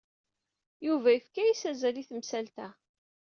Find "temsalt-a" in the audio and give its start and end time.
2.09-2.67